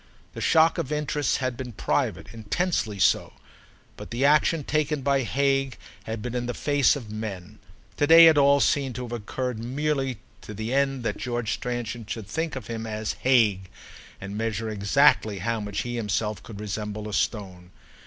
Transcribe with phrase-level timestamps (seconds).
[0.33, 3.33] The shock of interests had been private, intensely so;
[3.97, 7.59] but the action taken by Hague had been in the face of men.
[7.97, 12.07] To day it all seemed to have occurred merely to the end that George Stransom
[12.07, 13.69] should think of him as "Hague"
[14.19, 17.69] and measure exactly how much he himself could resemble a stone.